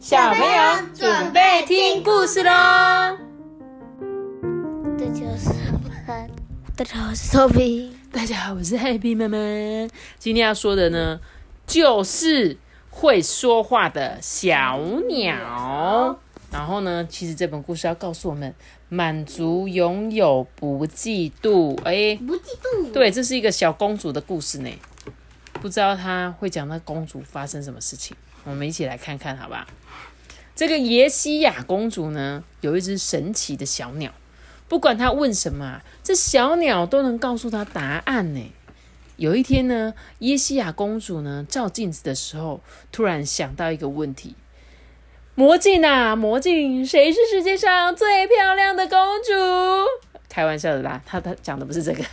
[0.00, 2.50] 小朋友准备听故事喽！
[4.98, 5.26] 大家
[6.06, 6.26] 好，
[6.74, 7.90] 大家好，我是 Toby。
[8.10, 9.36] 大家好，我是 Happy 妈妈。
[10.18, 11.20] 今天要说的呢，
[11.66, 12.56] 就是
[12.88, 16.18] 会说话的小鸟。
[16.50, 18.54] 然后呢，其实这本故事要告诉我们，
[18.88, 21.78] 满足拥有，不嫉妒。
[21.84, 22.90] 哎，不嫉妒。
[22.90, 24.70] 对，这是一个小公主的故事呢。
[25.60, 29.66] 不知道她会讲那公主发生什么事情，我们一起来看看，好吧？
[30.54, 34.12] 这个耶西亚公主呢，有一只神奇的小鸟，
[34.68, 38.52] 不管她问什么，这小鸟都能告诉她答案呢。
[39.16, 44.34] 有一天呢，耶西亚公主呢照镜子的时候，突然想到一个问题：
[45.34, 49.32] 魔镜啊，魔镜，谁是世界上最漂亮的公主？
[50.28, 52.04] 开玩笑的啦，她她讲的不是这个，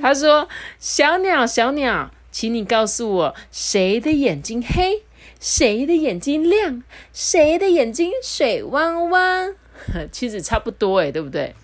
[0.00, 0.48] 她说：
[0.78, 2.10] 小鸟，小鸟。
[2.32, 5.04] 请你告诉我，谁的眼睛黑，
[5.40, 9.54] 谁的眼睛亮，谁的眼睛水汪汪？
[10.10, 11.54] 其实差不多诶，对不对？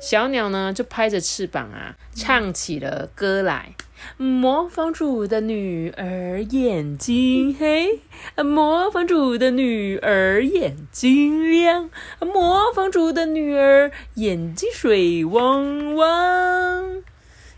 [0.00, 3.74] 小鸟呢，就拍着翅膀啊，唱起了歌来。
[4.16, 8.00] 魔方主的女儿眼睛黑，
[8.44, 17.02] 魔方主的女儿眼睛亮，魔方主的女儿眼睛水汪汪。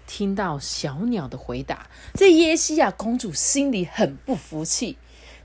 [0.07, 4.97] 听到小鸟的回答，这耶西亚公主心里很不服气。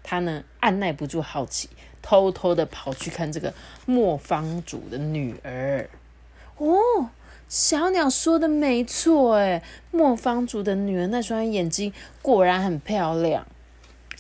[0.08, 1.67] 他呢，按耐不住好奇，
[2.03, 3.52] 偷偷的跑去看这个
[3.88, 5.89] 磨坊主的女儿。
[6.58, 7.09] 哦，
[7.50, 13.48] 小鸟说的没错，哎，磨坊主的女儿那双眼睛果然很漂亮。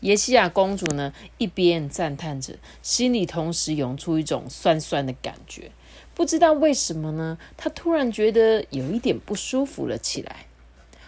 [0.01, 5.71] 耶西亚公主呢，一边赞叹着，心里同时涌出一种酸酸的感觉。
[6.13, 7.37] 不知道为什么呢？
[7.55, 10.47] 她突然觉得有一点不舒服了起来。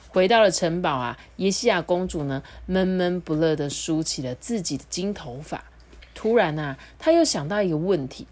[0.09, 5.63] 回到了城堡啊，耶西亚公主呢闷闷不乐地梳起了自己的金头发。
[6.13, 8.27] 突然啊，她又想到一个问题：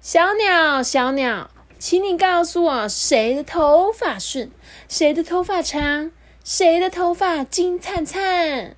[0.00, 4.50] 小鸟，小鸟，请你告诉我，谁的头发顺？
[4.88, 6.10] 谁的头发长？
[6.44, 8.74] 谁的头发金灿灿？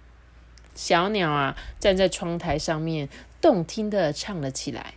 [0.74, 3.08] 小鸟啊，站在窗台上面，
[3.40, 4.94] 动听地唱了起来。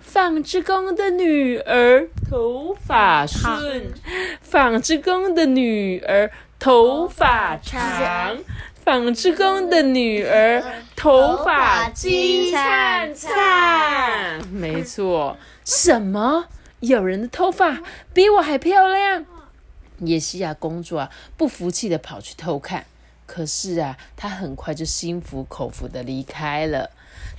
[0.00, 3.92] 纺织工的女儿头发顺，
[4.40, 8.36] 纺织工的女儿头发长，
[8.84, 10.62] 纺织工的女儿
[10.96, 14.44] 头发金灿灿。
[14.48, 16.46] 没错，什么？
[16.80, 17.80] 有人的头发
[18.12, 19.24] 比我还漂亮？
[20.00, 22.86] 叶西亚公主啊，不服气的跑去偷看，
[23.26, 26.90] 可是啊，她很快就心服口服的离开了。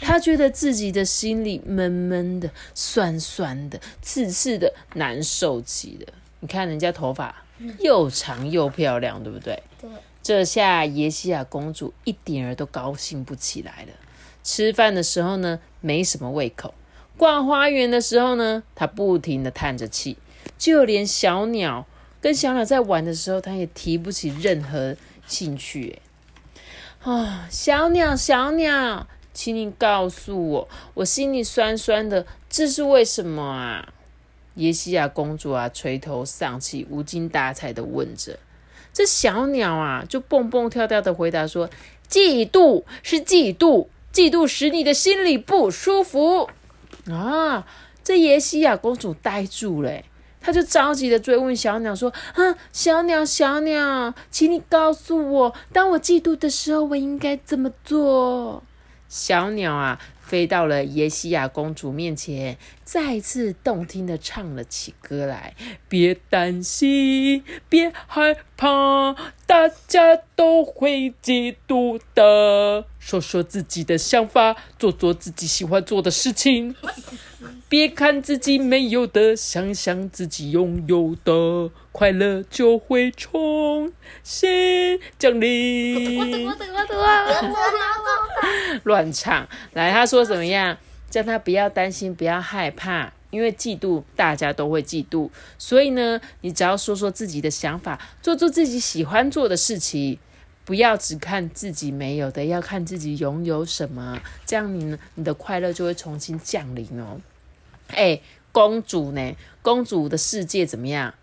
[0.01, 6.13] 他觉得自己的心里闷闷的、酸酸的、刺刺的、难受极了。
[6.39, 7.35] 你看人家头发
[7.79, 9.61] 又长又漂亮，对不对？
[9.81, 9.89] 对。
[10.21, 13.93] 这下耶西亚公主一点儿都高兴不起来了。
[14.43, 16.73] 吃饭的时候呢，没什么胃口；
[17.17, 20.17] 逛花园的时候呢，她不停的叹着气。
[20.57, 21.85] 就连小鸟
[22.21, 24.95] 跟小鸟在玩的时候，她也提不起任何
[25.25, 26.01] 兴趣。
[27.01, 29.07] 啊，小鸟，小鸟。
[29.31, 33.93] 请你告诉我，我心里酸酸的，这是为什么啊？
[34.59, 38.37] 耶西亚公主啊，垂头丧气、无精打采的问着。
[38.91, 41.69] 这小鸟啊，就蹦蹦跳跳的回答说
[42.09, 46.49] ：“嫉妒是嫉妒，嫉妒使你的心里不舒服。”
[47.09, 47.65] 啊！
[48.03, 50.01] 这耶西亚公主呆住了，
[50.41, 58.63] 她就着急的追问小鸟说：“啊，小鸟，小鸟，请你告诉我，当我嫉妒的时候，我应该怎么做？”
[59.07, 65.55] 小鸟啊，飞到了耶西亚公主面前，再次动听的唱了起歌来。
[65.87, 69.15] 别担心，别害怕，
[69.47, 72.85] 大家都会嫉妒的。
[72.99, 76.75] 说说自己的想法，做做自己喜欢做的事情。
[77.69, 83.93] 别看自己没有的，想想自己拥有的，快乐就会重
[84.23, 86.49] 新降临。
[88.81, 90.75] 乱唱，来，他说怎么样？
[91.11, 95.29] 叫他不要担心，不要害怕，因为嫉妒大家都会嫉妒，
[95.59, 100.17] 所以呢，你只要说说自己的想法，做做自己喜欢做的事情，
[100.65, 107.21] 不要只看自己没有的，要看自己拥有什么，这样你，你的快乐就会重新降临哦。
[107.89, 108.21] 哎，
[108.51, 109.35] 公主呢？
[109.61, 111.13] 公主的世界怎么样？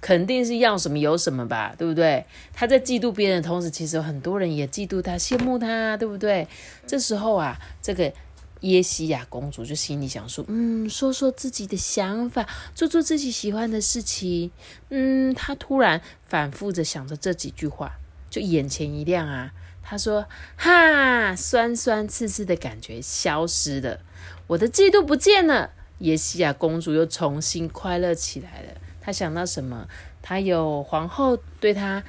[0.00, 2.26] 肯定是要什么有什么吧，对不对？
[2.52, 6.46] 她在嫉妒别人的同时，其实很多人也嫉妒她、羡慕她，对不对？
[6.86, 8.12] 这时候啊，这个
[8.60, 14.50] 耶西亚公主就心里想说：“嗯，说说自己的想法，做做自己喜欢的事情。”
[14.90, 17.92] 嗯，她突然反复着想着这几句话，
[18.28, 19.52] 就眼前一亮啊！
[19.82, 24.00] 她说：“哈，酸酸刺刺的感觉消失了。”
[24.48, 25.70] 我的嫉妒不见了。
[25.98, 28.80] 耶西亚公主又重新快乐起来了。
[29.00, 29.86] 她想到什么？
[30.22, 32.02] 她有皇后对她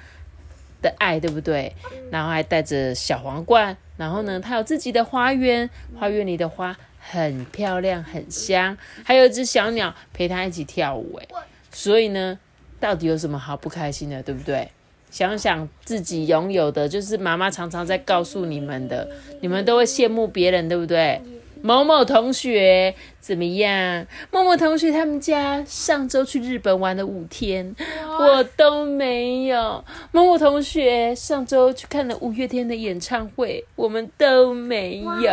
[0.82, 1.74] 的爱，对不对？
[2.12, 11.18] 然后还带着小皇冠，然后呢，她有自己的花园，花园里的花很漂亮，很香，还有一只小鸟陪她一起跳舞。
[11.18, 11.28] 哎，
[11.72, 12.40] 所以呢，
[12.80, 14.70] 到底有什么好不开心的，对不对？
[15.12, 19.10] 想想自己拥有的，就是妈妈常常在告诉你们的，
[19.40, 21.22] 你们都会羡慕别人，对不对？
[21.66, 24.06] 某某同学怎么样？
[24.30, 27.76] 某某同学他们家上周去日本玩了五天，
[28.20, 29.84] 我都没有。
[30.12, 35.32] 某某同学上周去看了五月天的演唱会，我们都没有。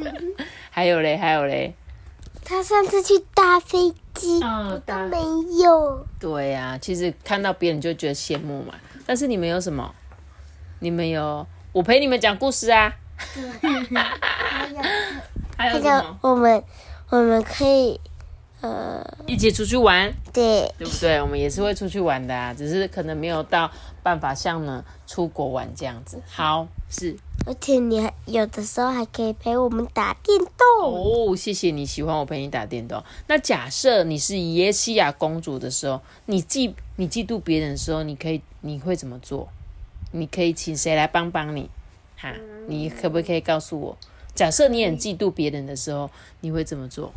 [0.70, 1.74] 还有嘞，还有嘞。
[2.42, 5.18] 他上次去搭飞机，哦，都没
[5.62, 6.06] 有。
[6.18, 8.72] 对呀，其实看到别人就觉得羡慕嘛。
[9.04, 9.94] 但是你们有什么？
[10.78, 12.96] 你们有我陪你们讲故事啊。
[15.60, 16.18] 还有什么？
[16.22, 16.64] 我们
[17.10, 18.00] 我们可以
[18.62, 21.20] 呃一起出去玩，对对不对？
[21.20, 23.70] 我们也是会出去玩的啊，只是可能没有到
[24.02, 26.22] 办法像呢出国玩这样子。
[26.26, 27.14] 好，是。
[27.46, 31.36] 而且你还有的时候还可以陪我们打电动哦。
[31.36, 33.02] 谢谢你喜欢我陪你打电动。
[33.28, 39.48] 那假设你是耶西亚公主的时候，你嫉你嫉妒别人的时候，你可以你会怎么做？
[40.12, 41.70] 你可以请谁来帮帮你？
[42.16, 42.34] 哈，
[42.66, 43.96] 你可不可以告诉我？
[44.34, 46.10] 假设你很嫉妒别人的时候，
[46.40, 47.12] 你会怎么做？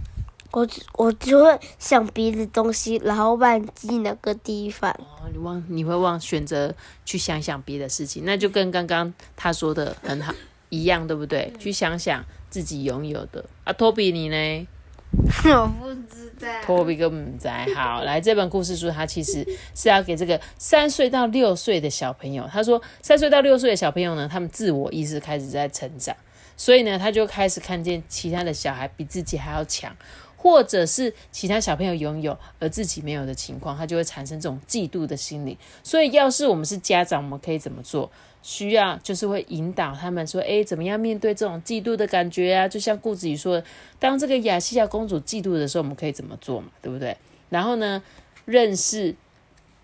[0.51, 0.67] 我
[0.97, 4.91] 我就会想别的东西，然后忘记那个地方。
[4.91, 6.71] 哦，你忘你会忘选择
[7.05, 10.31] 去想想别的事情，那就跟刚刚他说的很好
[10.69, 11.51] 一样，对不对？
[11.57, 13.43] 去想想自己拥有的。
[13.63, 14.67] 啊，托比你呢？
[15.45, 16.47] 我不知道。
[16.63, 19.43] 托比跟母仔好，来这本故事书，它其实
[19.73, 22.47] 是要给这个三岁到六岁的小朋友。
[22.51, 26.15] 他说，三岁到六岁的小朋友呢，他们自我意识开始在成长。
[26.55, 29.95] 所以呢，他就开始看见其他的小孩比自己还要强，
[30.37, 35.57] 或者是其他小朋友拥有而自己没有的情况，他就会产生这种嫉妒的心理。
[35.83, 38.11] 所以，要是我们是家长，我们可以怎么做？
[38.41, 43.63] 需要就是会引导他们说：“诶，怎么样面对这种嫉妒的感觉啊？”就像顾子怡说，
[43.99, 46.67] 当这个亚细亚公主嫉妒的时候，我们可以怎么做嘛？
[46.81, 47.15] 对不对？
[47.47, 48.03] 然后呢，
[48.43, 49.15] 认识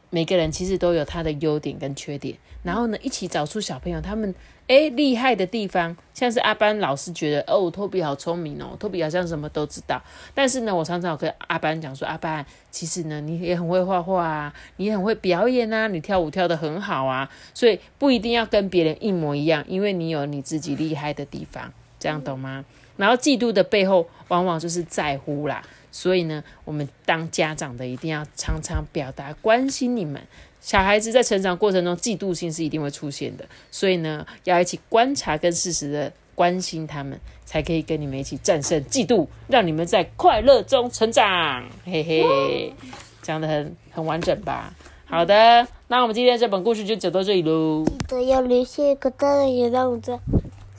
[0.09, 4.33] 每个人其实都有他的优点跟缺点，然后呢，一起找出小朋友他们。
[4.67, 9.99] 哎，厉害的地方，像是阿班老师觉得哦，托比好聪明哦，托比好像什么都知道。
[10.35, 22.63] 但是呢，我常常跟阿班讲说，阿班，其实呢，你也很会画画啊，你也很会表演啊，你跳舞跳得很好啊，所以不一定要跟别人一模一样，因为你有你自己厉害的地方，这样懂吗？
[22.95, 25.63] 然后嫉妒的背后，往往就是在乎啦。
[25.91, 30.21] 所以呢，我们当家长的一定要常常表达关心你们。
[30.61, 41.65] 小孩子在成长过程中，嫉妒心是一定会出现的，所以呢，要一起观察跟适时的关心他们，才可以跟你们一起战胜嫉妒，让你们在快乐中成长。
[41.85, 42.73] 嘿嘿，
[43.21, 44.73] 讲的很很完整吧？
[45.05, 47.85] 好的，那我们今天这本故事就讲到这里喽。
[47.85, 50.19] 记得要留下一个赞，也让我在。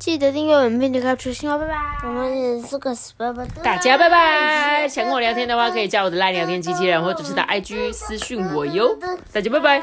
[0.00, 1.74] 记得订阅我们，并且开出新哦，拜拜。
[2.04, 3.44] 我们也是个死爸爸。
[3.62, 4.88] 大家拜拜。
[4.88, 8.96] 想跟我聊天的话，可以加我的赖聊天机器人，或者是打 IG 私讯我哟。
[9.30, 9.78] 大家拜拜。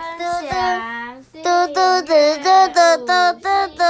[1.34, 2.08] 嘟嘟嘟
[2.44, 3.48] 嘟嘟嘟嘟
[3.78, 3.84] 嘟。